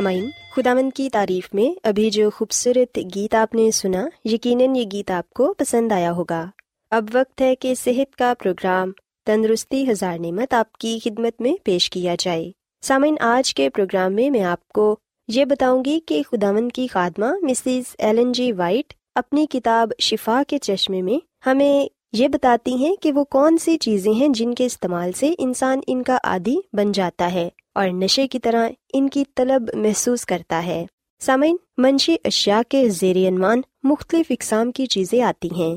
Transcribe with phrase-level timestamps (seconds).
[0.00, 5.10] سامعین خدامند کی تعریف میں ابھی جو خوبصورت گیت آپ نے سنا، یقیناً یہ گیت
[5.10, 6.46] آپ کو پسند آیا ہوگا۔
[6.90, 8.92] اب وقت ہے کہ صحت کا پروگرام
[9.26, 12.50] تندرستی ہزار نعمت آپ کی خدمت میں پیش کیا جائے۔
[12.82, 14.96] سامعین، آج کے پروگرام میں میں آپ کو
[15.28, 20.58] یہ بتاؤں گی کہ خدامند کی خادمہ مسز ایلن جی وائٹ اپنی کتاب شفا کے
[20.58, 25.12] چشمے میں ہمیں یہ بتاتی ہیں کہ وہ کون سی چیزیں ہیں جن کے استعمال
[25.12, 29.70] سے انسان ان کا عادی بن جاتا ہے۔ اور نشے کی طرح ان کی طلب
[29.74, 30.86] محسوس کرتا ہے۔
[31.20, 35.76] سامعین، منشی اشیاء کے زیر عنوان مختلف اقسام کی چیزیں آتی ہیں،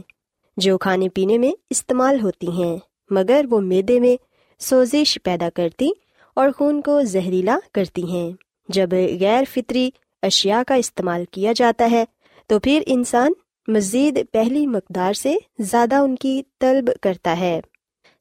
[0.58, 2.78] جو کھانے پینے میں استعمال ہوتی ہیں،
[3.10, 4.16] مگر وہ میدے میں
[4.60, 5.90] سوزش پیدا کرتی
[6.36, 8.32] اور خون کو زہریلا کرتی ہیں۔
[8.70, 8.90] جب
[9.20, 9.90] غیر فطری
[10.22, 12.04] اشیاء کا استعمال کیا جاتا ہے،
[12.48, 13.32] تو پھر انسان
[13.68, 17.62] مزید پہلی مقدار سے زیادہ ان کی طلب کرتا ہے۔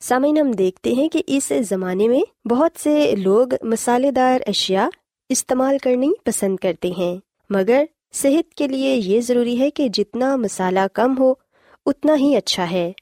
[0.02, 4.87] سامعین، ہم دیکھتے ہیں کہ اس زمانے میں بہت سے لوگ مسالے دار اشیاء
[5.28, 7.16] استعمال کرنی پسند کرتے ہیں۔
[7.50, 11.34] مگر صحت کے لیے یہ ضروری ہے کہ جتنا مسالہ کم ہو،
[11.87, 12.93] اتنا ہی اچھا ہے۔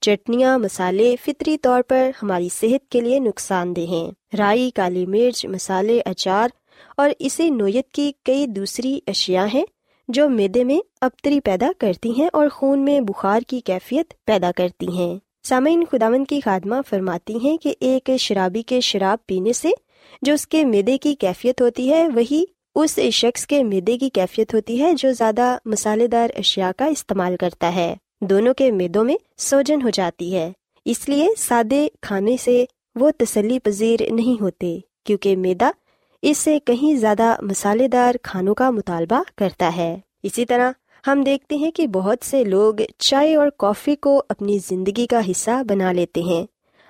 [0.00, 5.46] چٹنیاں مسالے فطری طور پر ہماری صحت کے لیے نقصان دہ ہیں۔ رائی، کالی مرچ
[5.46, 6.48] مسالے اچار
[6.96, 9.64] اور اسی نوعیت کی کئی دوسری اشیاء ہیں
[10.08, 14.88] جو میدے میں ابتری پیدا کرتی ہیں اور خون میں بخار کی کیفیت پیدا کرتی
[14.88, 19.70] ہیں۔ سامعین خداون کی خادمہ فرماتی ہیں کہ ایک شرابی کے شراب پینے سے
[20.22, 24.54] جو اس کے میدے کی کیفیت ہوتی ہے، وہی اس شخص کے میدے کی کیفیت
[24.54, 29.16] ہوتی ہے جو زیادہ مسالے دار اشیاء کا استعمال کرتا ہے۔ دونوں کے میدوں میں
[29.38, 30.52] سوجن ہو جاتی ہے۔
[30.84, 32.64] اس لیے سادے کھانے سے
[32.94, 35.70] وہ تسلی پذیر نہیں ہوتے، کیونکہ میدا
[36.22, 40.72] اس سے کہیں زیادہ مسالے دار کھانوں کا مطالبہ کرتا ہے۔ اسی طرح
[41.12, 45.62] ہم دیکھتے ہیں کہ بہت سے لوگ چائے اور کافی کو اپنی زندگی کا حصہ
[45.68, 46.46] بنا لیتے ہیں۔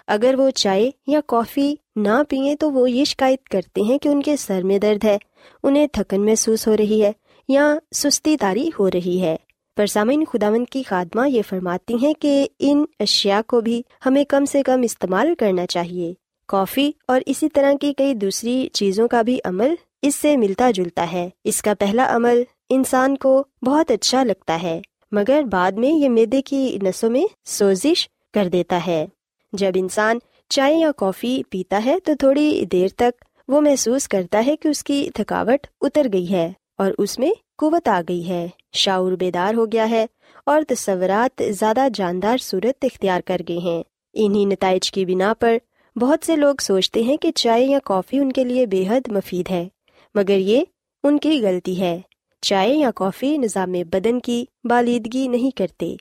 [0.07, 4.23] اگر وہ چائے یا کافی نہ پئیں تو وہ یہ شکایت کرتے ہیں کہ ان
[4.23, 5.19] کے سر میں درد ہے،
[5.63, 7.13] انہیں تھکن محسوس ہو رہی ہے
[7.49, 9.37] یا سستی تاری ہو رہی ہے۔
[9.77, 14.45] پر سامعین خداون کی خادمہ یہ فرماتی ہیں کہ ان اشیاء کو بھی ہمیں کم
[14.45, 16.15] سے کم استعمال کرنا چاہیے۔
[16.49, 21.13] کافی اور اسی طرح کی کئی دوسری چیزوں کا بھی عمل اس سے ملتا جلتا
[21.13, 24.81] ہے۔ اس کا پہلا عمل انسان کو بہت اچھا لگتا ہے،
[25.13, 29.07] مگر بعد میں یہ میدے کی نسوں میں سوزش کر دیتا ہے۔
[29.53, 30.19] جب انسان
[30.49, 34.85] چائے یا کافی پیتا ہے تو تھوڑی دیر تک وہ محسوس کرتا ہے کہ اس
[34.85, 39.67] کی تھکاوٹ اتر گئی ہے اور اس میں قوت آ گئی ہے۔ شعور بیدار ہو
[39.67, 40.07] گیا ہے
[40.47, 43.83] اور تصورات زیادہ جاندار صورت اختیار کر گئے ہیں۔
[44.13, 45.57] انہی نتائج کی بنا پر
[45.97, 49.51] بہت سے لوگ سوچتے ہیں کہ چائے یا کافی ان کے لیے بے حد مفید
[49.51, 49.69] ہے،
[50.15, 50.65] مگر یہ
[51.05, 52.01] ان کی غلطی ہے۔
[52.41, 55.97] چائے یا کافی نظام بدن کی بالیدگی نہیں کرتے۔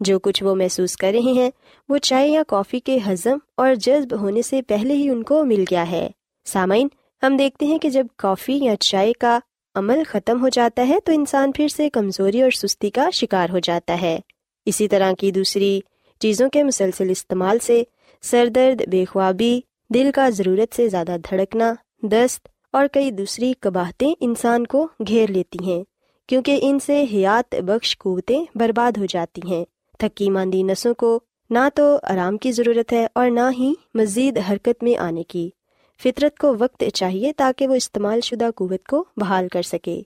[0.00, 1.50] جو کچھ وہ محسوس کر رہے ہیں،
[1.88, 5.64] وہ چائے یا کافی کے ہضم اور جذب ہونے سے پہلے ہی ان کو مل
[5.70, 6.08] گیا ہے۔
[6.44, 6.88] سامعین،
[7.22, 9.38] ہم دیکھتے ہیں کہ جب کافی یا چائے کا
[9.74, 13.58] عمل ختم ہو جاتا ہے تو انسان پھر سے کمزوری اور سستی کا شکار ہو
[13.58, 14.18] جاتا ہے۔
[14.66, 15.80] اسی طرح کی دوسری
[16.18, 17.82] چیزوں کے مسلسل استعمال سے
[18.22, 19.60] سر درد بے خوابی،
[19.94, 25.58] دل کا ضرورت سے زیادہ دھڑکنا، دست اور کئی دوسری قباہتیں انسان کو گھیر لیتی
[25.66, 25.84] ہیں،
[26.28, 29.64] کیونکہ ان سے حیات بخش قوتیں برباد ہو جاتی ہیں۔
[29.98, 31.20] تھکی ماندی نسوں کو
[31.50, 35.50] نہ تو آرام کی ضرورت ہے اور نہ ہی مزید حرکت میں آنے کی۔
[36.02, 40.02] فطرت کو وقت چاہیے تاکہ وہ استعمال شدہ قوت کو بحال کر سکے۔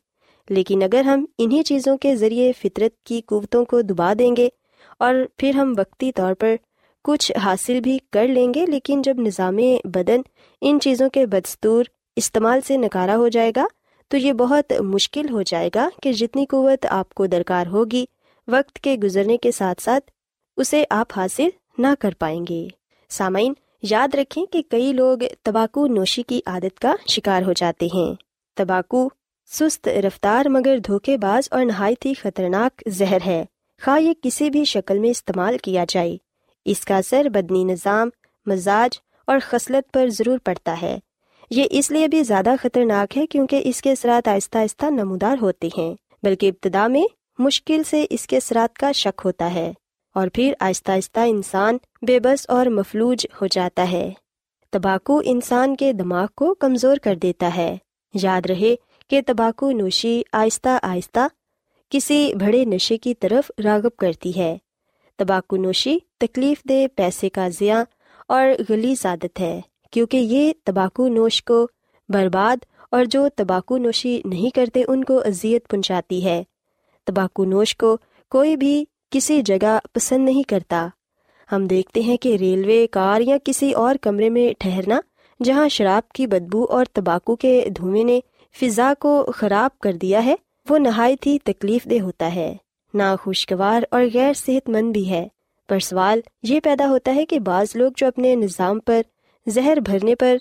[0.51, 4.49] لیکن اگر ہم انہیں چیزوں کے ذریعے فطرت کی قوتوں کو دبا دیں گے
[4.99, 6.55] اور پھر ہم وقتی طور پر
[7.05, 10.21] کچھ حاصل بھی کر لیں گے، لیکن جب نظام بدن
[10.61, 11.85] ان چیزوں کے بدستور
[12.21, 13.67] استعمال سے نکارا ہو جائے گا
[14.09, 18.05] تو یہ بہت مشکل ہو جائے گا کہ جتنی قوت آپ کو درکار ہوگی
[18.49, 20.11] وقت کے گزرنے کے ساتھ ساتھ
[20.57, 22.69] اسے آپ حاصل نہ کر پائیں گے۔
[23.09, 23.53] سامعین،
[23.83, 28.15] یاد رکھیں کہ کئی لوگ تباکو نوشی کی عادت کا شکار ہو جاتے ہیں۔
[28.57, 29.09] تباکو
[29.51, 33.45] سست رفتار مگر دھوکے باز اور نہایت ہی خطرناک زہر ہے۔
[33.85, 36.17] خواہ یہ کسی بھی شکل میں استعمال کیا جائے۔
[36.65, 38.09] اس کا اثر بدنی نظام،
[38.47, 40.99] مزاج اور خصلت پر ضرور پڑتا ہے۔
[41.50, 45.69] یہ اس لیے بھی زیادہ خطرناک ہے کیونکہ اس کے اثرات آہستہ آہستہ نمودار ہوتے
[45.79, 47.02] ہیں، بلکہ ابتدا میں
[47.38, 49.73] مشکل سے اس کے اثرات کا شک ہوتا ہے،
[50.14, 54.11] اور پھر آہستہ آہستہ انسان بے بس اور مفلوج ہو جاتا ہے۔
[54.73, 57.76] تباکو انسان کے دماغ کو کمزور کر دیتا ہے۔
[58.14, 58.75] یاد رہے
[59.11, 61.26] کہ تباکو نوشی آہستہ آہستہ
[61.92, 64.57] کسی بڑے نشے کی طرف راغب کرتی ہے۔
[65.19, 67.83] تباکو نوشی تکلیف دہ پیسے کا ضیاع
[68.28, 71.68] اور گلی عادت ہے۔ کیونکہ یہ تباکو نوش کو
[72.09, 76.42] برباد اور جو تباکو نوشی نہیں کرتے ان کو اذیت پہنچاتی ہے۔
[77.06, 77.97] تباکو نوش کو
[78.30, 80.88] کوئی بھی کسی جگہ پسند نہیں کرتا۔
[81.52, 85.00] ہم دیکھتے ہیں کہ ریلوے کار یا کسی اور کمرے میں ٹھہرنا،
[85.44, 88.20] جہاں شراب کی بدبو اور تباکو کے دھوئیں نے
[88.61, 90.35] فضا کو خراب کر دیا ہے،
[90.68, 92.56] وہ نہایت ہی تکلیف دہ ہوتا ہے۔
[92.94, 95.28] ناخوشگوار اور غیر صحت مند بھی ہے۔
[95.68, 99.02] پر سوال یہ پیدا ہوتا ہے کہ بعض لوگ جو اپنے نظام پر
[99.50, 100.37] زہر بھرنے پر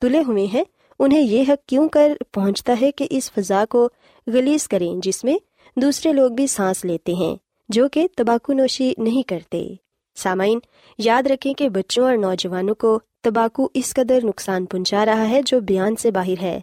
[0.00, 0.64] تلے ہوئے ہیں۔
[0.98, 3.88] انہیں یہ حق کیوں کر پہنچتا ہے کہ اس فضا کو
[4.26, 5.36] گلیز کریں جس میں
[5.76, 7.36] دوسرے لوگ بھی سانس لیتے ہیں،
[7.68, 9.74] جو کہ تباکو نوشی نہیں کرتے۔
[10.16, 10.58] سامعین،
[10.98, 15.60] یاد رکھیں کہ بچوں اور نوجوانوں کو تباکو اس قدر نقصان پہنچا رہا ہے جو
[15.60, 16.60] بیان سے باہر ہے۔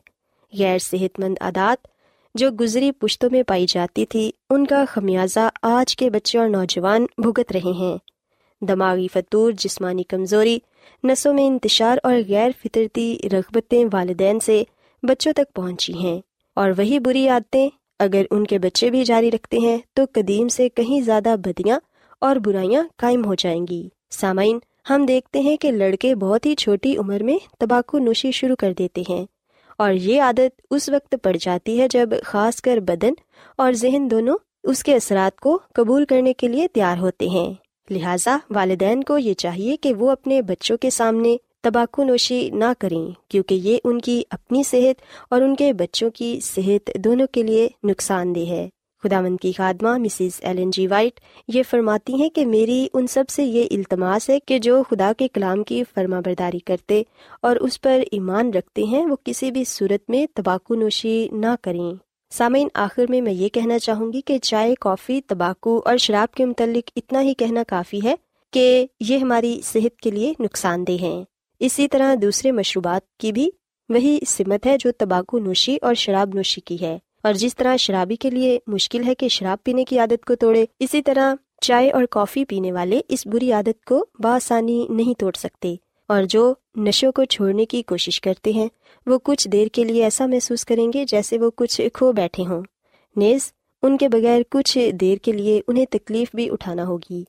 [0.54, 1.88] غیر صحت مند عادات
[2.36, 7.06] جو گزری پشتوں میں پائی جاتی تھی، ان کا خمیازہ آج کے بچے اور نوجوان
[7.18, 7.98] بھگت رہے ہیں۔
[8.62, 10.60] دماغی فطور جسمانی کمزوری
[11.04, 14.64] نسوں میں انتشار اور غیر فطرتی رغبتیں والدین سے
[15.04, 16.22] بچوں تک پہنچی ہیں
[16.56, 20.70] اور وہی بری عادتیں اگر ان کے بچے بھی جاری رکھتے ہیں تو قدیم سے
[20.70, 21.80] کہیں زیادہ بدیاں
[22.22, 26.98] اور برائیاں قائم ہو جائیں گی۔ سامعین، ہم دیکھتے ہیں کہ لڑکے بہت ہی چھوٹی
[26.98, 29.26] عمر میں تمباکو نوشی شروع کر دیتے ہیں
[29.78, 33.14] اور یہ عادت اس وقت پڑ جاتی ہے جب خاص کر بدن
[33.58, 37.54] اور ذہن دونوں اس کے اثرات کو قبول کرنے کے لیے تیار ہوتے ہیں۔
[37.90, 43.12] لہٰذا والدین کو یہ چاہیے کہ وہ اپنے بچوں کے سامنے تمباکو نوشی نہ کریں،
[43.30, 47.70] کیونکہ یہ ان کی اپنی صحت اور ان کے بچوں کی صحت دونوں کے لیے
[47.84, 48.70] نقصان دہ ہے۔
[49.04, 53.24] خدا مند کی خادمہ مسز ایلن جی وائٹ یہ فرماتی ہیں کہ میری ان سب
[53.30, 57.04] سے یہ التماس ہے کہ جو خدا کے کلام کی فرما برداری کرتے
[57.42, 62.05] اور اس پر ایمان رکھتے ہیں، وہ کسی بھی صورت میں تمباکو نوشی نہ کریں۔
[62.38, 66.46] سامعین، آخر میں میں یہ کہنا چاہوں گی کہ چائے، کافی تمباکو اور شراب کے
[66.46, 68.16] متعلق اتنا ہی کہنا کافی ہے
[68.54, 71.24] کہ یہ ہماری صحت کے لیے نقصان دہ ہیں۔
[71.60, 73.50] اسی طرح دوسرے مشروبات کی بھی
[73.90, 78.16] وہی سمت ہے جو تمباکو نوشی اور شراب نوشی کی ہے۔ اور جس طرح شرابی
[78.16, 82.04] کے لیے مشکل ہے کہ شراب پینے کی عادت کو توڑے، اسی طرح چائے اور
[82.04, 85.76] کافی پینے والے اس بری عادت کو بآسانی نہیں توڑ سکتے۔
[86.08, 88.68] اور جو نشوں کو چھوڑنے کی کوشش کرتے ہیں،
[89.06, 92.64] وہ کچھ دیر کے لیے ایسا محسوس کریں گے جیسے وہ کچھ کھو بیٹھے ہوں۔
[93.16, 97.24] نیز، ان کے بغیر کچھ دیر کے لیے انہیں تکلیف بھی اٹھانا ہوگی۔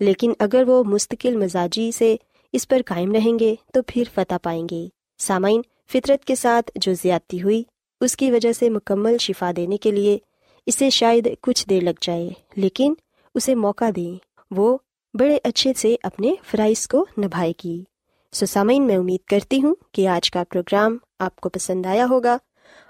[0.00, 2.16] لیکن اگر وہ مستقل مزاجی سے
[2.52, 6.92] اس پر قائم رہیں گے، تو پھر فتح پائیں گے۔ سامعین، فطرت کے ساتھ جو
[6.94, 7.62] زیادتی ہوئی،
[8.00, 10.18] اس کی وجہ سے مکمل شفا دینے کے لیے
[10.66, 12.94] اسے شاید کچھ دیر لگ جائے، لیکن
[13.34, 14.18] اسے موقع دیں۔
[14.50, 14.78] وہ
[15.14, 17.84] بڑے اچھے سے اپنے فرائض کو نبھائے گی۔
[18.32, 22.36] سو سامعین میں امید کرتی ہوں کہ آج کا پروگرام آپ کو پسند آیا ہوگا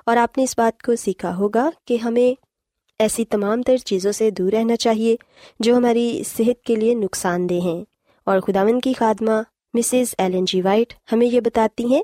[0.06, 2.40] اور آپ نے اس بات کو سیکھا ہوگا کہ ہمیں
[2.98, 5.16] ایسی تمام تر چیزوں سے دور رہنا چاہیے
[5.60, 7.84] جو ہماری صحت کے لیے نقصان دہ ہیں۔
[8.24, 9.42] اور خداون کی خادمہ
[9.74, 12.02] مسز ایلن جی وائٹ ہمیں یہ بتاتی ہیں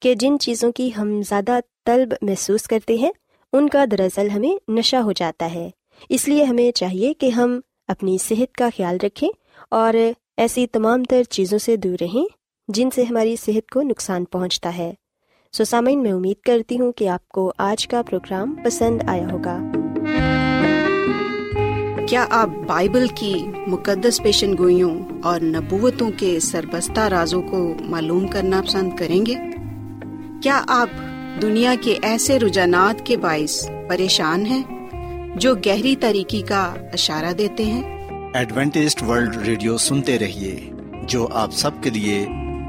[0.00, 3.10] کہ جن چیزوں کی ہم زیادہ طلب محسوس کرتے ہیں،
[3.52, 5.70] ان کا دراصل ہمیں نشہ ہو جاتا ہے۔
[6.08, 9.28] اس لیے ہمیں چاہیے کہ ہم اپنی صحت کا خیال رکھیں
[9.70, 9.94] اور
[10.36, 12.41] ایسی تمام تر چیزوں سے دور رہیں
[12.74, 14.94] جن سے ہماری صحت کو نقصان پہنچتا ہے۔
[15.52, 19.58] سو سامعین میں امید کرتی ہوں کہ آپ کو آج کا پروگرام پسند آیا ہوگا۔
[22.08, 23.34] کیا آپ بائبل کی
[23.66, 29.34] مقدس پیشن گوئیوں اور نبوتوں کے سربستہ رازوں کو معلوم کرنا پسند کریں گے؟
[30.42, 30.88] کیا آپ
[31.42, 34.88] دنیا کے ایسے رجحانات کے باعث پریشان ہیں
[35.36, 40.70] جو گہری طریقے کا اشارہ دیتے ہیں؟ ایڈوینٹسٹ ورلڈ ریڈیو سنتے رہیے
[41.02, 42.26] جو آپ سب کے لیے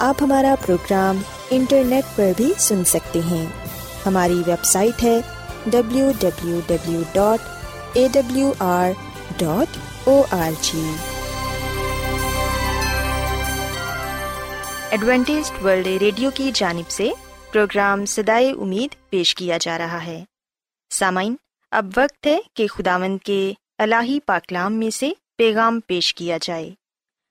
[0.00, 1.16] آپ ہمارا پروگرام
[1.50, 3.46] انٹرنیٹ پر بھی سن سکتے ہیں۔
[4.06, 5.20] ہماری ویب سائٹ ہے
[5.66, 7.40] W W W dot
[7.92, 8.90] A W R
[9.36, 10.90] dot O R G
[14.90, 17.10] Adventist World Radio کی جانب سے
[17.52, 20.24] پروگرام سدائے امید پیش کیا جا رہا ہے۔
[20.90, 21.36] سامعین،
[21.70, 26.70] اب وقت ہے کہ خداوند کے الہی پاکلام میں سے پیغام پیش کیا جائے۔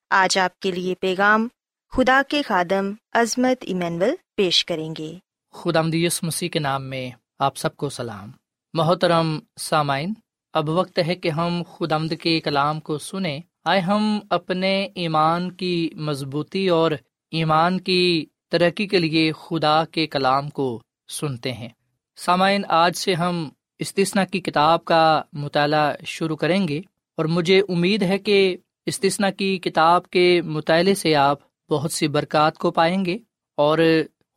[0.09, 1.47] آج آپ کے لیے پیغام
[1.91, 5.13] خدا کے خادم عظمت ایمینول پیش کریں گے۔
[5.53, 8.31] خدا مدیس مسیح کے نام میں آپ سب کو سلام۔
[8.73, 10.13] محترم سامعین،
[10.53, 15.89] اب وقت ہے کہ ہم خدامد کے کلام کو سنیں۔ آئے ہم اپنے ایمان کی
[15.95, 16.91] مضبوطی اور
[17.31, 21.69] ایمان کی ترقی کے لیے خدا کے کلام کو سنتے ہیں۔
[22.15, 26.81] سامعین، آج سے ہم استثنا کی کتاب کا مطالعہ شروع کریں گے
[27.17, 32.57] اور مجھے امید ہے کہ استثنا کی کتاب کے مطالعے سے آپ بہت سی برکات
[32.57, 33.17] کو پائیں گے
[33.57, 33.79] اور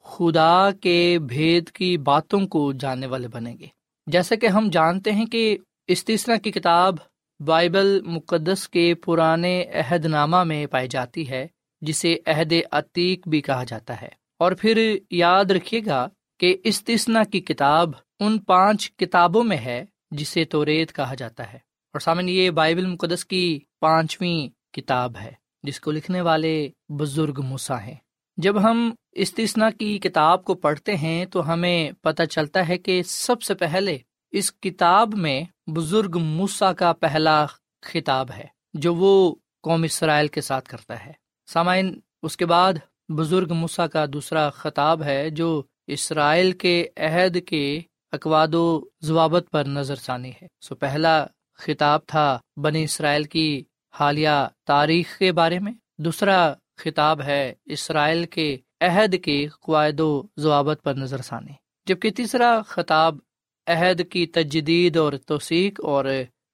[0.05, 3.67] خدا کے بھید کی باتوں کو جاننے والے بنیں گے۔
[4.07, 6.95] جیسا کہ ہم جانتے ہیں کہ استثنا کی کتاب
[7.41, 11.47] بائبل مقدس کے پرانے عہد نامہ میں پائی جاتی ہے،
[11.81, 14.09] جسے عہد عتیق بھی کہا جاتا ہے۔
[14.39, 16.09] اور پھر یاد رکھیے گا
[16.39, 21.59] کہ استثنا کی کتاب ان پانچ کتابوں میں ہے جسے تو ریت کہا جاتا ہے۔
[21.93, 27.83] اور سامن یہ بائبل مقدس کی پانچویں کتاب ہے۔ جس کو لکھنے والے بزرگ مسا
[27.85, 27.95] ہیں۔
[28.37, 33.43] جب ہم استثنا کی کتاب کو پڑھتے ہیں تو ہمیں پتہ چلتا ہے کہ سب
[33.43, 33.99] سے پہلے
[34.33, 37.47] اس کتاب میں بزرگ موسا کا پہلا
[37.83, 41.13] خطاب ہے، جو وہ قوم اسرائیل کے ساتھ کرتا ہے۔
[41.49, 42.73] سامعین، اس کے بعد
[43.09, 47.81] بزرگ مسا کا دوسرا خطاب ہے، جو اسرائیل کے عہد کے
[48.13, 51.27] اقواد و ضوابط پر نظر ثانی ہے۔ سو پہلا
[51.59, 58.57] خطاب تھا بنی اسرائیل کی حالیہ تاریخ کے بارے میں۔ دوسرا خطاب ہے اسرائیل کے
[58.81, 61.53] عہد کے قواعد و ضوابط پر نظر ثانی۔
[61.87, 63.19] جبکہ تیسرا خطاب
[63.67, 66.05] عہد کی تجدید اور توثیق اور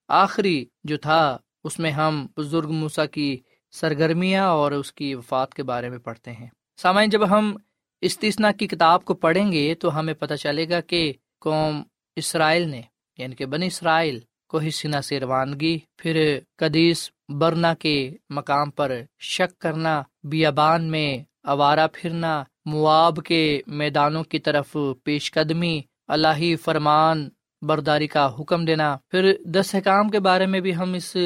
[0.09, 3.40] آخری جو تھا، اس میں ہم بزرگ موسا کی
[3.73, 7.57] سرگرمیاں اور اس کی وفات کے بارے میں پڑھتے ہیں۔ سامعین، جب ہم
[8.00, 11.83] استثنا کی کتاب کو پڑھیں گے تو ہمیں پتہ چلے گا کہ قوم
[12.16, 12.83] اسرائیل نے
[13.19, 19.61] یعنی کہ بنی اسرائیل، کو حسینہ سے روانگی پھر قدیس برنا کے مقام پر شک
[19.61, 27.28] کرنا، بیابان میں آوارہ پھرنا، مواب کے میدانوں کی طرف پیش قدمی اللہ فرمان
[27.62, 31.16] برداری کا حکم دینا۔ پھر دس حکام کے بارے میں بھی ہم اس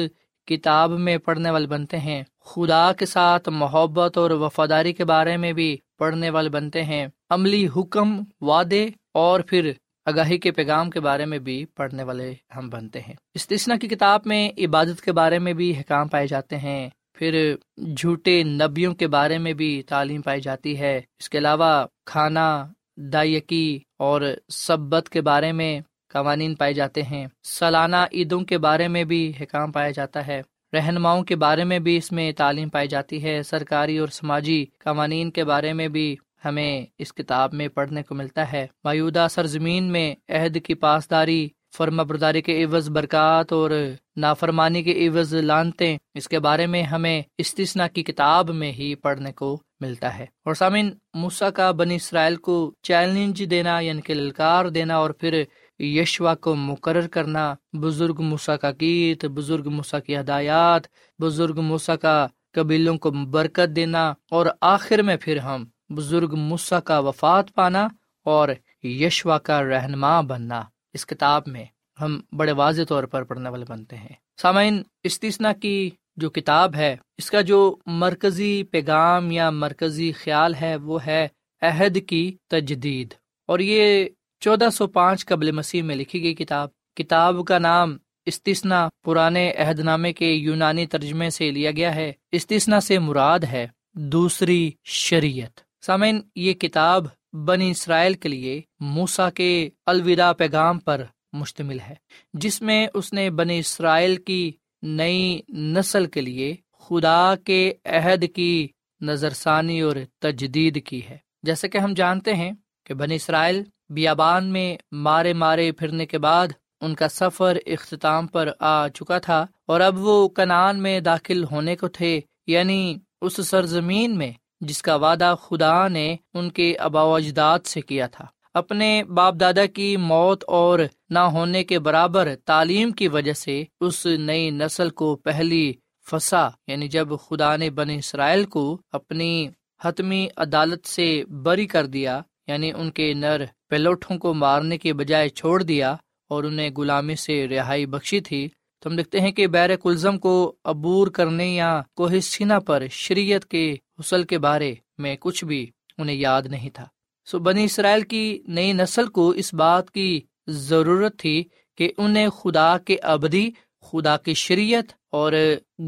[0.47, 5.53] کتاب میں پڑھنے والے بنتے ہیں۔ خدا کے ساتھ محبت اور وفاداری کے بارے میں
[5.53, 9.71] بھی پڑھنے والے بنتے ہیں۔ عملی حکم، وعدے اور پھر
[10.11, 14.21] آگاہی کے پیغام کے بارے میں بھی پڑھنے والے ہم بنتے ہیں۔ استثنا کی کتاب
[14.25, 17.55] میں عبادت کے بارے میں بھی حکام پائے جاتے ہیں۔ پھر
[17.97, 23.79] جھوٹے نبیوں کے بارے میں بھی تعلیم پائی جاتی ہے۔ اس کے علاوہ کھانا، دائیکی
[23.99, 29.33] اور سبت کے بارے میں قوانین پائے جاتے ہیں۔ سالانہ عیدوں کے بارے میں بھی
[29.41, 30.41] حکام پایا جاتا ہے۔
[30.73, 35.31] رہنماؤں کے بارے میں بھی اس میں تعلیم پائی جاتی ہے۔ سرکاری اور سماجی قوانین
[35.31, 40.15] کے بارے میں بھی ہمیں اس کتاب میں پڑھنے کو ملتا ہے۔ مایودہ سرزمین میں
[40.29, 43.71] عہد کی پاسداری فرما برداری کے عوض، برکات اور
[44.15, 49.31] نافرمانی کے عوض لانتے اس کے بارے میں ہمیں استثنا کی کتاب میں ہی پڑھنے
[49.31, 54.65] کو ملتا ہے۔ اور سامن موسا کا بنی اسرائیل کو چیلنج دینا یعنی کہ للکار
[54.65, 55.43] دینا اور پھر
[55.79, 60.81] یشوا کو مقرر کرنا۔ بزرگ موسا کا گیت، بزرگ موسا کی ہدایات،
[61.19, 66.99] بزرگ موسا کا قبیلوں کو برکت دینا۔ اور آخر میں پھر ہم بزرگ موسا کا
[66.99, 67.87] وفات پانا
[68.25, 68.49] اور
[68.83, 70.61] یشوا کا رہنما بننا۔
[70.93, 71.65] اس کتاب میں
[72.01, 76.95] ہم بڑے واضح طور پر پڑھنے والے بنتے ہیں۔ سامعین استثنا کی جو کتاب ہے،
[77.17, 81.27] اس کا جو مرکزی پیغام یا مرکزی خیال ہے، وہ ہے
[81.61, 83.13] عہد کی تجدید۔
[83.47, 84.05] اور یہ
[84.39, 89.79] چودہ سو پانچ قبل مسیح میں لکھی گئی کتاب۔ کتاب کا نام استثنا پرانے عہد
[89.79, 96.21] نامے کے یونانی ترجمے سے لیا گیا ہے۔ استثنا سے مراد ہے دوسری شریعت۔ سامعین،
[96.35, 101.95] یہ کتاب بنی اسرائیل کے لیے موسا کے الوداع پیغام پر مشتمل ہے،
[102.33, 108.67] جس میں اس نے بنی اسرائیل کی نئی نسل کے لیے خدا کے عہد کی
[109.01, 112.51] نظر ثانی اور تجدید کی ہے۔ جیسے کہ ہم جانتے ہیں
[112.85, 116.47] کہ بنی اسرائیل بیابان میں مارے مارے پھرنے کے بعد
[116.81, 121.75] ان کا سفر اختتام پر آ چکا تھا اور اب وہ کنان میں داخل ہونے
[121.75, 127.59] کو تھے یعنی اس سرزمین میں جس کا وعدہ خدا نے ان کے ابا اجداد
[127.65, 133.07] سے کیا تھا۔ اپنے باپ دادا کی موت اور نہ ہونے کے برابر تعلیم کی
[133.07, 135.73] وجہ سے اس نئی نسل کو پہلی
[136.11, 139.49] فسا یعنی جب خدا نے بن اسرائیل کو اپنی
[139.85, 145.29] حتمی عدالت سے بری کر دیا یعنی ان کے نر پیلوٹوں کو مارنے کے بجائے
[145.29, 145.95] چھوڑ دیا
[146.29, 148.49] اور انہیں غلامی سے رہائی بخشی تھی
[148.81, 153.45] تو ہم دیکھتے ہیں کہ بیر کلزم کو عبور کرنے یا کوہ سینا پر شریعت
[153.45, 156.85] کے حسل کے بارے میں کچھ بھی انہیں یاد نہیں تھا۔
[157.25, 161.43] سو بنی اسرائیل کی نئی نسل کو اس بات کی ضرورت تھی
[161.77, 163.49] کہ انہیں خدا کے ابدی،
[163.81, 165.33] خدا کی شریعت اور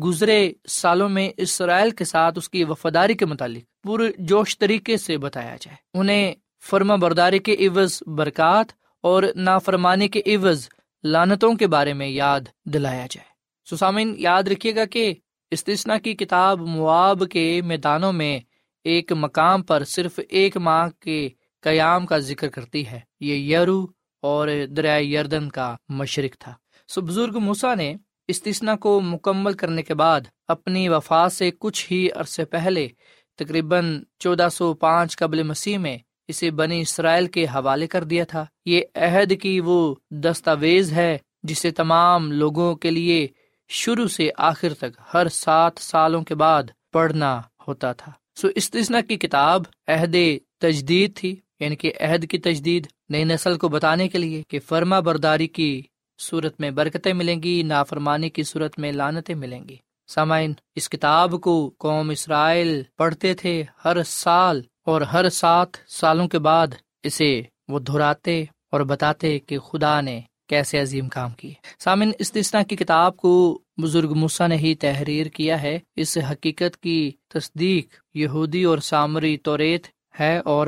[0.03, 5.17] گزرے سالوں میں اسرائیل کے ساتھ اس کی وفاداری کے متعلق پورے جوش طریقے سے
[5.17, 6.33] بتایا جائے۔ انہیں
[6.69, 8.65] فرما برداری کے عوض برکات
[9.01, 10.67] اور نافرمانی کے عوض
[11.03, 13.33] لانتوں کے بارے میں یاد دلایا جائے۔
[13.75, 15.13] سسامین یاد رکھیے گا کہ
[15.51, 18.39] استثنا کی کتاب مواب کے میدانوں میں
[18.83, 21.29] ایک مقام پر صرف ایک ماہ کے
[21.61, 23.87] قیام کا ذکر کرتی ہے۔ یہ یرو
[24.21, 26.53] اور دریائے یردن کا مشرق تھا۔
[26.87, 27.95] سو بزرگ موسا نے
[28.27, 32.87] استثنا کو مکمل کرنے کے بعد اپنی وفات سے کچھ ہی عرصے پہلے
[33.35, 38.45] تقریباً چودہ سو پانچ قبل مسیح میں اسے بنی اسرائیل کے حوالے کر دیا تھا۔
[38.65, 43.27] یہ عہد کی وہ دستاویز ہے جسے تمام لوگوں کے لیے
[43.69, 49.17] شروع سے آخر تک ہر سات سالوں کے بعد پڑھنا ہوتا تھا۔ سو استثنا کی
[49.17, 50.15] کتاب عہد
[50.59, 54.99] تجدید تھی یعنی کہ عہد کی تجدید نئی نسل کو بتانے کے لیے کہ فرما
[54.99, 55.81] برداری کی
[56.19, 59.75] صورت میں برکتیں ملیں گی، نافرمانی کی صورت میں لانتیں ملیں گی۔
[60.07, 66.39] سامعین، اس کتاب کو قوم اسرائیل پڑھتے تھے ہر سال اور ہر سات سالوں کے
[66.39, 66.67] بعد
[67.03, 72.75] اسے وہ دہراتے اور بتاتے کہ خدا نے کیسے عظیم کام کیے سامن استثنا کی
[72.75, 78.77] کتاب کو بزرگ مسا نے ہی تحریر کیا ہے۔ اس حقیقت کی تصدیق یہودی اور
[78.77, 79.87] سامری توریت
[80.19, 80.67] ہے اور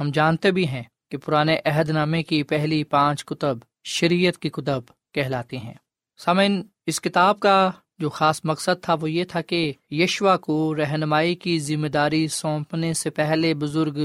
[0.00, 4.80] ہم جانتے بھی ہیں کہ پرانے عہد نامے کی پہلی پانچ کتب شریعت کی کتب
[5.14, 5.74] کہلاتی ہیں۔
[6.18, 11.34] سامن، اس کتاب کا جو خاص مقصد تھا وہ یہ تھا کہ یشوا کو رہنمائی
[11.34, 13.98] کی ذمہ داری سونپنے سے پہلے بزرگ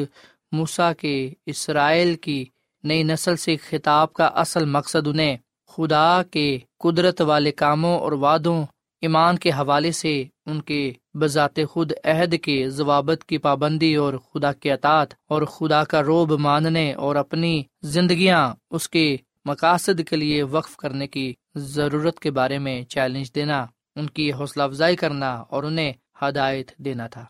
[0.52, 2.46] موسا کے اسرائیل کی
[2.84, 8.64] نئی نسل سے خطاب کا اصل مقصد انہیں خدا کے قدرت والے کاموں اور وعدوں،
[9.02, 14.54] ایمان کے حوالے سے ان کے بذات خود عہد کے ضوابط کی پابندی اور خدا
[14.54, 20.44] کے اطاط اور خدا کا روب ماننے اور اپنی زندگیاں اس کے مقاصد کے لیے
[20.44, 25.64] وقف کرنے کی ضرورت کے بارے میں چیلنج دینا۔ ان کی حوصلہ افزائی کرنا اور
[25.64, 27.26] انہیں ہدایت دینا تھا۔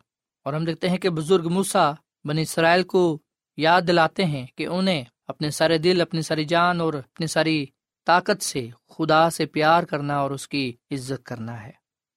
[0.45, 1.91] اور ہم دیکھتے ہیں کہ بزرگ موسا
[2.25, 3.19] بنی اسرائیل کو
[3.57, 7.65] یاد دلاتے ہیں کہ انہیں اپنے سارے دل، اپنی ساری جان اور اپنی ساری
[8.05, 11.71] طاقت سے، خدا سے پیار کرنا اور اس کی عزت کرنا ہے۔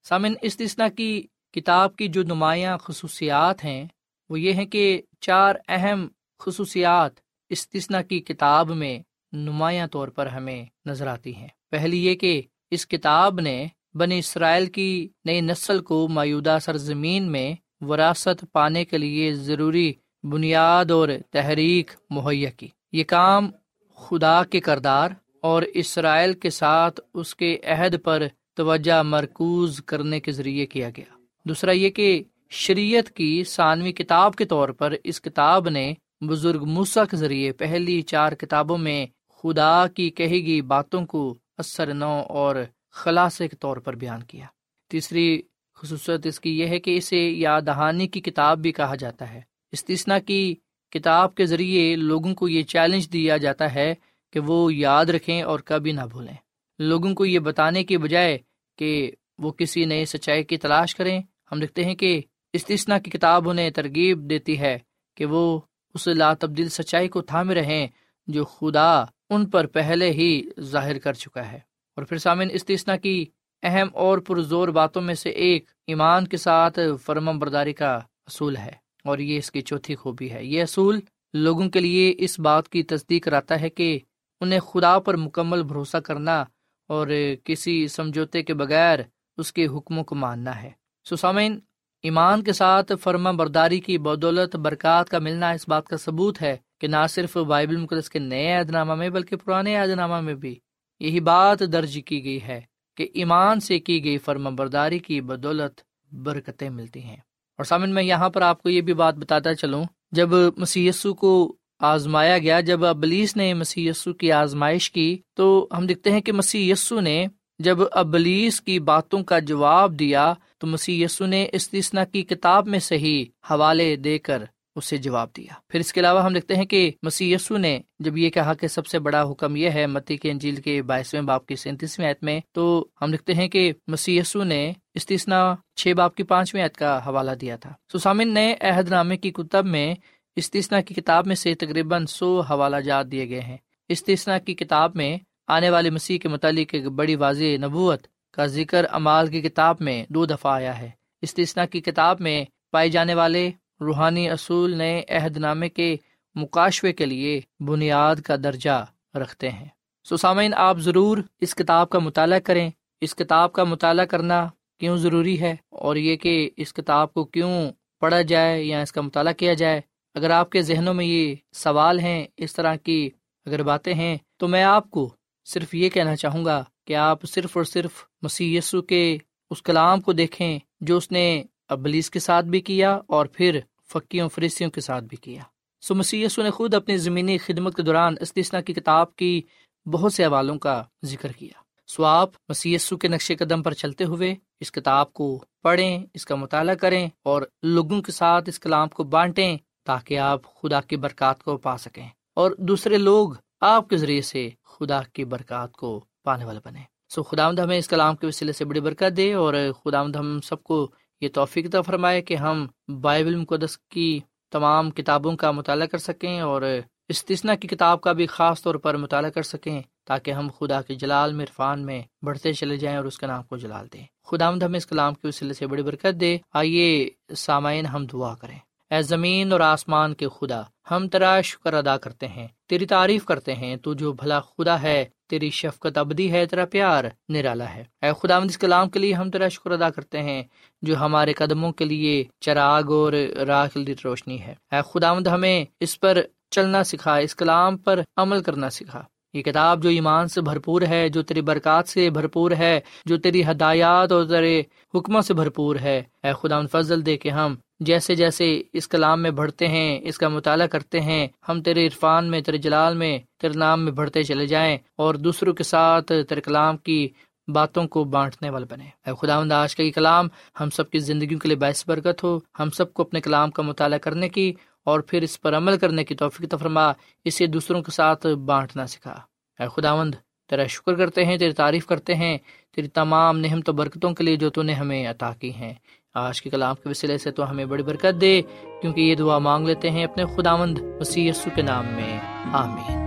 [0.09, 3.85] سامن استثنا کی کتاب کی جو نمایاں خصوصیات ہیں،
[4.29, 7.13] وہ یہ ہیں کہ چار اہم خصوصیات
[7.49, 8.99] استثنا کی کتاب میں
[9.33, 14.67] نمایاں طور پر ہمیں نظر آتی ہیں۔ پہلی یہ کہ اس کتاب نے بنی اسرائیل
[14.67, 21.91] کی نئی نسل کو موجودہ سرزمین میں وراثت پانے کے لیے ضروری بنیاد اور تحریک
[22.11, 23.51] مہیا کی۔ یہ کام
[23.97, 25.11] خدا کے کردار
[25.43, 28.23] اور اسرائیل کے ساتھ اس کے عہد پر
[28.57, 34.45] توجہ مرکوز کرنے کے ذریعے کیا گیا۔ دوسرا یہ کہ شریعت کی ثانوی کتاب کے
[34.45, 39.07] طور پر اس کتاب نے بزرگ موسا کے ذریعے پہلی چار کتابوں میں
[39.43, 42.57] خدا کی کہی گئی باتوں کو اثر نو اور
[42.95, 44.47] خلاصے کے طور پر بیان کیا۔
[44.91, 45.43] تیسری
[45.75, 49.41] خصوصیت اس کی یہ ہے کہ اسے یاد دہانی کی کتاب بھی کہا جاتا ہے۔
[49.73, 50.55] استثنا کی
[50.91, 53.95] کتاب کے ذریعے لوگوں کو یہ چیلنج دیا جاتا ہے
[54.33, 56.35] کہ وہ یاد رکھیں اور کبھی نہ بھولیں۔
[56.79, 58.39] لوگوں کو یہ بتانے کے بجائے
[58.79, 63.51] کہ وہ کسی نئے سچائی کی تلاش کریں۔ ہم دیکھتے ہیں کہ استثنا کی کتاب
[63.51, 64.79] انہیں ترغیب دیتی ہے
[65.17, 65.61] کہ وہ
[65.95, 67.87] اس لا تبدیل سچائی کو تھامے رہیں
[68.27, 73.25] جو خدا ان پر پہلے ہی ظاہر کر چکا ہے۔ اور پھر سامن استثنا کی
[73.63, 77.95] اہم اور پرزور باتوں میں سے ایک ایمان کے ساتھ فرم برداری کا
[78.27, 78.73] اصول ہے
[79.05, 81.01] اور یہ اس کی چوتھی خوبی ہے۔ یہ اصول
[81.33, 83.99] لوگوں کے لیے اس بات کی تصدیق کراتا ہے کہ
[84.41, 86.45] انہیں خدا پر مکمل بھروسہ کرنا
[86.89, 87.07] اور
[87.45, 88.99] کسی سمجھوتے کے بغیر
[89.37, 90.71] اس کے حکموں کو ماننا ہے۔
[91.11, 91.59] سسامین
[92.03, 96.57] ایمان کے ساتھ فرما برداری کی بدولت، برکات کا ملنا اس بات کا ثبوت ہے
[96.81, 100.35] کہ نہ صرف بائبل مقدس کے نئے عہد نامہ میں بلکہ پرانے عہد نامہ میں
[100.35, 100.59] بھی
[101.01, 102.61] یہی بات درج کی گئی ہے
[102.97, 105.81] کہ ایمان سے کی گئی فرما برداری کی بدولت
[106.13, 107.17] برکتیں ملتی ہیں۔
[107.59, 111.57] اور سامن، میں یہاں پر آپ کو یہ بھی بات بتاتا چلوں، جب مسی کو
[111.79, 116.73] آزمایا گیا، جب ابلیس نے مسی کی آزمائش کی، تو ہم دیکھتے ہیں کہ مسی
[116.91, 117.27] نے
[117.59, 123.25] جب ابلیس کی باتوں کا جواب دیا، تو مسی نے استثنا کی کتاب میں صحیح
[123.51, 124.45] حوالے دے کر
[124.77, 128.31] اسے جواب دیا۔ پھر اس کے علاوہ ہم دیکھتے ہیں کہ مسی نے جب یہ
[128.31, 131.57] کہا کہ سب سے بڑا حکم یہ ہے متی کے انجیل کے بائیسویں باپ کی
[131.57, 136.63] سینتیسویں عید میں، تو ہم دیکھتے ہیں کہ مسی نے استثنا چھ باپ کی پانچویں
[136.63, 139.95] عید کا حوالہ دیا تھا۔ سسامن نے عہد نامے کی کتب میں
[140.37, 143.57] استثنا کی کتاب میں سے تقریباً سو حوالہ جات دیے گئے ہیں۔
[143.89, 148.87] استثنا کی کتاب میں آنے والے مسیح کے متعلق ایک بڑی واضح نبوت کا ذکر
[148.91, 150.91] امال کی کتاب میں دو دفعہ آیا ہے۔
[151.23, 155.97] استثنا کی کتاب میں پائے جانے والے روحانی اصول نئے عہد نامے کے
[156.35, 159.69] مقاشوے کے لیے بنیاد کا درجہ رکھتے ہیں۔
[160.11, 165.41] سسامین آپ ضرور اس کتاب کا مطالعہ کریں۔ اس کتاب کا مطالعہ کرنا کیوں ضروری
[165.41, 169.55] ہے؟ اور یہ کہ اس کتاب کو کیوں پڑھا جائے یا اس کا مطالعہ کیا
[169.55, 169.81] جائے؟
[170.15, 173.11] اگر آپ کے ذہنوں میں یہ سوال ہیں، اس طرح کی
[173.47, 177.57] اگر باتیں ہیں، تو میں آپ کو صرف یہ کہنا چاہوں گا کہ آپ صرف
[177.57, 177.91] اور صرف
[178.23, 179.19] مسی یسو کے
[179.51, 184.29] اس کلام کو دیکھیں جو اس نے ابلیس کے ساتھ بھی کیا اور پھر فکیوں
[184.29, 185.43] فریسیوں کے ساتھ بھی کیا۔
[185.81, 189.43] سو مسی نے خود اپنی زمینی خدمت کے دوران استثنا کی کتاب کی
[189.87, 194.35] بہت سے حوالوں کا ذکر کیا۔ سو آپ مسی کے نقش قدم پر چلتے ہوئے
[194.61, 199.05] اس کتاب کو پڑھیں، اس کا مطالعہ کریں اور لوگوں کے ساتھ اس کلام کو
[199.05, 204.23] بانٹیں تاکہ آپ خدا کی برکات کو پا سکیں اور دوسرے لوگ آپ کے ذریعے
[204.23, 208.53] سے خدا کی برکات کو پانے والے بنے سو خدا ہمیں اس کلام کے وسیلے
[208.53, 210.91] سے بڑی برکت دے اور خدا ہم سب کو
[211.25, 212.67] یہ توفیق تو فرمائے کہ ہم
[213.01, 214.21] بائبل مقدس کی
[214.53, 216.63] تمام کتابوں کا مطالعہ کر سکیں اور
[217.09, 220.95] استثنا کی کتاب کا بھی خاص طور پر مطالعہ کر سکیں تاکہ ہم خدا کے
[220.95, 224.51] جلال میں، عرفان میں بڑھتے چلے جائیں اور اس کا نام کو جلال دیں۔ خدا
[224.51, 228.59] مد ہمیں اس کلام کے وسیلے سے بڑی برکت دے۔ آئیے سامعین ہم دعا کریں۔
[228.91, 233.55] اے زمین اور آسمان کے خدا، ہم تیرا شکر ادا کرتے ہیں، تیری تعریف کرتے
[233.55, 238.11] ہیں، تو جو بھلا خدا ہے تیری شفقت ابدی ہے، تیرا پیار نرالا ہے۔ اے
[238.23, 240.43] خدا اس کلام کے لیے ہم تیرا شکر ادا کرتے ہیں،
[240.83, 243.13] جو ہمارے قدموں کے لیے چراغ اور
[243.47, 243.69] راہ
[244.05, 246.19] روشنی ہے۔ اے خدا ہمیں اس پر
[246.51, 251.09] چلنا سکھا، اس کلام پر عمل کرنا سکھا۔ یہ کتاب جو ایمان سے بھرپور ہے،
[251.09, 254.63] جو تیری برکات سے بھرپور ہے، جو تیری ہدایات اور تیرے
[254.95, 259.31] حکموں سے بھرپور ہے۔ اے خدا فضل دے کے ہم جیسے جیسے اس کلام میں
[259.31, 263.59] بڑھتے ہیں، اس کا مطالعہ کرتے ہیں، ہم تیرے عرفان میں، تیرے جلال میں، تیرے
[263.59, 267.09] نام میں بڑھتے چلے جائیں اور دوسروں کے ساتھ تیرے کلام کی
[267.49, 270.29] باتوں کو بانٹنے والے بنے اے خدا آج کا یہ کلام
[270.61, 273.63] ہم سب کی زندگیوں کے لیے باعث برکت ہو۔ ہم سب کو اپنے کلام کا
[273.63, 274.53] مطالعہ کرنے کی
[274.85, 276.93] اور پھر اس پر عمل کرنے کی توفیق تفرما
[277.25, 279.21] اسے دوسروں کے ساتھ بانٹنا سکھا۔
[279.61, 280.15] اے خداوند،
[280.51, 282.39] تیرا شکر کرتے ہیں، تیری تعریف کرتے ہیں،
[282.75, 285.75] تیری تمام نہمت و برکتوں کے لیے جو تو نے ہمیں عطا کی ہیں۔
[286.15, 288.43] آج کے کلام کے وسیلے سے تو ہمیں بڑی برکت دے،
[288.81, 292.21] کیونکہ یہ دعا مانگ لیتے ہیں اپنے خداوند وسیع کے نام میں۔
[292.53, 293.05] آمین۔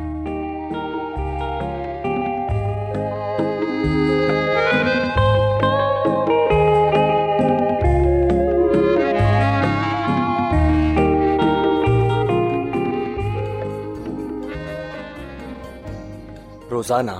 [16.71, 17.11] روزانہ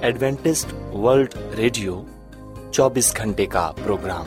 [0.00, 2.02] ایڈوینٹسٹ ورلڈ ریڈیو
[2.72, 4.26] چوبیس گھنٹے کا پروگرام۔